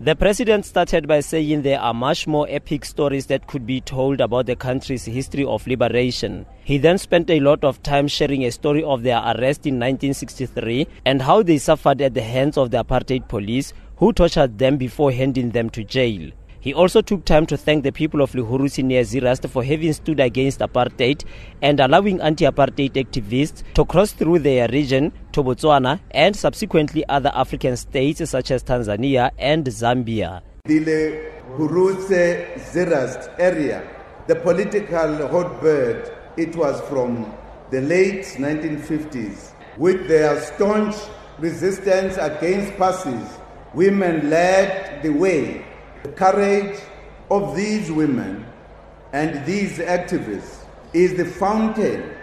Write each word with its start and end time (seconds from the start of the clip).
The 0.00 0.16
president 0.16 0.66
started 0.66 1.06
by 1.06 1.20
saying 1.20 1.62
there 1.62 1.78
are 1.80 1.94
much 1.94 2.26
more 2.26 2.48
epic 2.50 2.84
stories 2.84 3.26
that 3.26 3.46
could 3.46 3.64
be 3.64 3.80
told 3.80 4.20
about 4.20 4.46
the 4.46 4.56
country's 4.56 5.04
history 5.04 5.44
of 5.44 5.64
liberation. 5.68 6.46
He 6.64 6.78
then 6.78 6.98
spent 6.98 7.30
a 7.30 7.38
lot 7.38 7.62
of 7.62 7.80
time 7.84 8.08
sharing 8.08 8.44
a 8.44 8.50
story 8.50 8.82
of 8.82 9.04
their 9.04 9.18
arrest 9.18 9.68
in 9.68 9.78
1963 9.78 10.88
and 11.04 11.22
how 11.22 11.44
they 11.44 11.58
suffered 11.58 12.00
at 12.00 12.12
the 12.12 12.22
hands 12.22 12.58
of 12.58 12.72
the 12.72 12.82
apartheid 12.82 13.28
police 13.28 13.72
who 13.98 14.12
tortured 14.12 14.58
them 14.58 14.78
before 14.78 15.12
handing 15.12 15.50
them 15.52 15.70
to 15.70 15.84
jail. 15.84 16.28
He 16.58 16.74
also 16.74 17.00
took 17.00 17.24
time 17.24 17.46
to 17.46 17.56
thank 17.56 17.84
the 17.84 17.92
people 17.92 18.20
of 18.20 18.32
Lehurutshe 18.32 18.82
near 18.82 19.02
Zeerust 19.02 19.48
for 19.48 19.62
having 19.62 19.92
stood 19.92 20.18
against 20.18 20.60
apartheid 20.60 21.22
and 21.62 21.78
allowing 21.78 22.20
anti-apartheid 22.20 22.94
activists 22.94 23.62
to 23.74 23.84
cross 23.84 24.12
through 24.12 24.40
their 24.40 24.66
region 24.68 25.12
to 25.34 25.42
Botswana 25.42 25.98
and 26.12 26.34
subsequently 26.36 27.04
other 27.08 27.32
African 27.34 27.76
states 27.76 28.30
such 28.30 28.52
as 28.52 28.62
Tanzania 28.62 29.32
and 29.36 29.66
Zambia. 29.66 30.42
The 30.64 31.34
area, 33.38 33.90
the 34.28 34.36
political 34.36 35.28
hotbed, 35.28 36.16
it 36.36 36.54
was 36.54 36.80
from 36.88 37.34
the 37.70 37.80
late 37.80 38.24
1950s. 38.24 39.50
With 39.76 40.06
their 40.06 40.40
staunch 40.40 40.94
resistance 41.40 42.16
against 42.16 42.76
passes, 42.76 43.28
women 43.74 44.30
led 44.30 45.02
the 45.02 45.10
way 45.10 45.66
the 46.04 46.12
courage 46.12 46.78
of 47.30 47.56
these 47.56 47.90
women 47.90 48.46
and 49.12 49.44
these 49.44 49.78
activists 49.78 50.64
is 50.92 51.16
the 51.16 51.24
fountain 51.24 52.14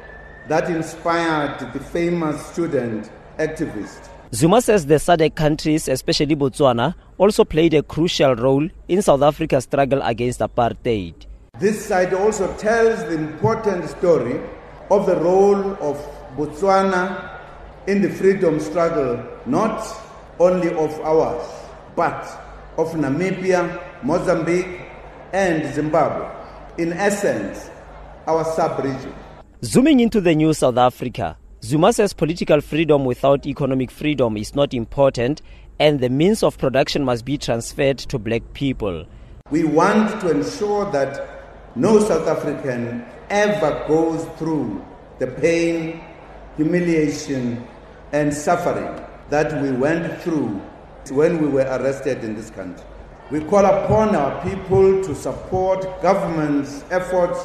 that 0.48 0.70
inspired 0.70 1.72
the 1.74 1.80
famous 1.80 2.44
student 2.48 3.10
activist. 3.38 4.10
Zuma 4.34 4.62
says 4.62 4.86
the 4.86 4.96
SADC 4.96 5.36
countries, 5.36 5.88
especially 5.88 6.36
Botswana, 6.36 6.96
also 7.18 7.44
played 7.44 7.74
a 7.74 7.84
crucial 7.84 8.36
role 8.36 8.68
in 8.88 9.02
South 9.02 9.22
Africa's 9.22 9.66
struggle 9.66 10.02
against 10.04 10.40
apartheid. 10.40 11.14
This 11.60 11.86
side 11.86 12.14
also 12.14 12.48
tells 12.58 13.00
the 13.04 13.14
important 13.14 13.90
story 13.90 14.40
of 14.90 15.06
the 15.06 15.18
role 15.18 15.74
of 15.82 15.98
Botswana 16.38 17.40
in 17.88 18.02
the 18.02 18.10
freedom 18.10 18.60
struggle, 18.60 19.22
not 19.46 19.86
only 20.40 20.70
of 20.70 20.98
ours, 21.02 21.46
but 21.96 22.24
of 22.78 22.94
Namibia, 22.94 23.82
Mozambique, 24.04 24.82
and 25.34 25.74
Zimbabwe. 25.74 26.28
In 26.78 26.94
essence, 26.94 27.70
our 28.28 28.46
sub-region. 28.56 29.14
Zooming 29.64 30.00
into 30.00 30.20
the 30.20 30.34
new 30.34 30.56
South 30.56 30.78
Africa, 30.78 31.38
Zuma 31.64 31.94
says 31.94 32.14
political 32.14 32.62
freedom 32.62 33.06
without 33.06 33.46
economic 33.46 33.92
freedom 33.92 34.36
is 34.36 34.56
not 34.56 34.74
important 34.74 35.44
and 35.78 36.00
the 36.00 36.10
means 36.10 36.42
of 36.42 36.58
production 36.58 37.06
must 37.06 37.26
be 37.26 37.38
transferred 37.38 38.00
to 38.00 38.18
black 38.18 38.42
people. 38.54 39.06
We 39.52 39.64
want 39.64 40.20
to 40.22 40.32
ensure 40.32 40.92
that 40.94 41.76
no 41.76 42.00
South 42.00 42.28
African 42.28 43.06
ever 43.30 43.86
goes 43.88 44.26
through 44.40 44.84
the 45.20 45.28
pain, 45.28 46.02
humiliation, 46.58 47.64
and 48.14 48.34
suffering 48.34 49.00
that 49.30 49.62
we 49.62 49.72
went 49.74 50.24
through 50.24 50.60
when 51.12 51.40
we 51.40 51.48
were 51.48 51.68
arrested 51.70 52.24
in 52.24 52.36
this 52.36 52.50
country. 52.50 52.84
We 53.30 53.42
call 53.42 53.64
upon 53.64 54.16
our 54.16 54.42
people 54.42 55.04
to 55.04 55.14
support 55.14 56.02
government's 56.02 56.84
efforts 56.90 57.40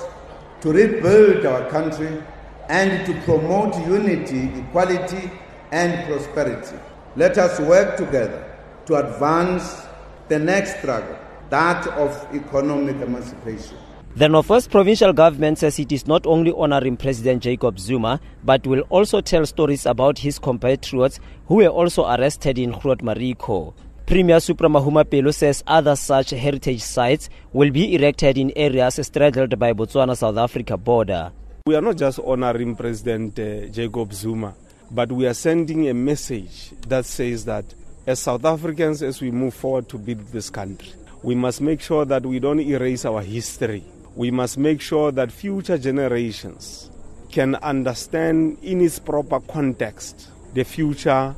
to 0.61 0.73
rebuild 0.73 1.45
our 1.47 1.69
country 1.71 2.23
and 2.69 3.07
to 3.07 3.13
promote 3.23 3.75
unity, 3.87 4.51
equality, 4.61 5.31
and 5.73 6.07
prosperity. 6.07 6.77
Let 7.17 7.39
us 7.39 7.61
work 7.61 7.97
together 7.97 8.45
to 8.87 8.97
advance 8.97 9.83
the 10.29 10.39
next 10.39 10.79
struggle, 10.79 11.17
that 11.51 11.87
of 11.89 12.11
economic 12.35 12.97
emancipation. 12.97 13.77
The 14.17 14.29
Northwest 14.29 14.71
Provincial 14.71 15.13
Government 15.13 15.59
says 15.59 15.79
it 15.79 15.93
is 15.93 16.07
not 16.07 16.27
only 16.27 16.51
honoring 16.51 16.97
President 16.97 17.43
Jacob 17.43 17.79
Zuma, 17.79 18.19
but 18.45 18.67
will 18.67 18.81
also 18.89 19.21
tell 19.21 19.45
stories 19.45 19.85
about 19.85 20.19
his 20.19 20.39
compatriots 20.39 21.21
who 21.49 21.57
were 21.57 21.69
also 21.69 22.07
arrested 22.07 22.59
in 22.59 22.73
Groot 22.73 23.01
Marico. 23.01 23.75
Premier 24.07 24.41
Supra 24.41 24.69
Mahumapelo 24.69 25.35
says 25.35 25.63
other 25.67 25.97
such 25.97 26.31
heritage 26.31 26.81
sites 26.81 27.29
will 27.53 27.71
be 27.71 27.95
erected 27.95 28.39
in 28.39 28.53
areas 28.57 29.01
straddled 29.03 29.59
by 29.59 29.73
Botswana-South 29.73 30.37
Africa 30.37 30.77
border. 30.77 31.33
We 31.67 31.75
are 31.75 31.83
not 31.83 31.97
just 31.97 32.21
honoring 32.21 32.77
President 32.77 33.39
uh, 33.39 33.67
Jacob 33.67 34.13
Zuma, 34.13 34.55
but 34.91 35.11
we 35.11 35.27
are 35.27 35.35
sending 35.35 35.89
a 35.89 35.95
message 35.95 36.71
that 36.87 37.05
says 37.05 37.45
that 37.47 37.65
as 38.07 38.21
South 38.21 38.45
Africans, 38.45 39.03
as 39.03 39.21
we 39.21 39.33
move 39.33 39.55
forward 39.55 39.89
to 39.89 39.99
build 39.99 40.25
this 40.29 40.51
country, 40.51 40.93
we 41.25 41.35
must 41.35 41.61
make 41.61 41.81
sure 41.81 42.05
that 42.05 42.25
we 42.25 42.39
don't 42.39 42.61
erase 42.61 43.05
our 43.05 43.23
history 43.23 43.83
we 44.17 44.31
must 44.31 44.57
make 44.57 44.81
sure 44.81 45.13
that 45.13 45.31
future 45.31 45.77
generations 45.77 46.91
can 47.31 47.55
understand 47.57 48.57
in 48.63 48.81
its 48.81 48.99
proper 48.99 49.41
context 49.41 50.31
the 50.55 50.65
future 50.65 51.35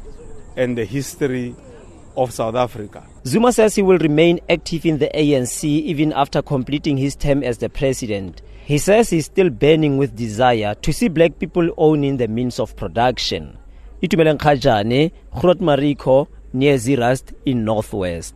and 0.56 0.78
the 0.78 0.84
history 0.84 1.56
of 2.18 2.32
South 2.32 2.54
Africa. 2.54 3.06
Zuma 3.24 3.52
says 3.52 3.74
he 3.74 3.82
will 3.82 3.98
remain 3.98 4.40
active 4.50 4.84
in 4.84 4.98
the 4.98 5.08
ANC 5.14 5.64
even 5.64 6.12
after 6.12 6.42
completing 6.42 6.96
his 6.96 7.14
term 7.14 7.42
as 7.42 7.58
the 7.58 7.68
president. 7.68 8.42
He 8.64 8.78
says 8.78 9.08
he's 9.08 9.26
still 9.26 9.50
burning 9.50 9.96
with 9.96 10.16
desire 10.16 10.74
to 10.82 10.92
see 10.92 11.08
black 11.08 11.38
people 11.38 11.70
owning 11.78 12.16
the 12.18 12.28
means 12.28 12.58
of 12.58 12.76
production. 12.76 13.56
Itumeleng 14.02 14.38
Khajane, 14.38 15.12
Marico, 15.32 16.28
near 16.52 16.74
Zeerust 16.76 17.32
in 17.46 17.64
Northwest. 17.64 18.34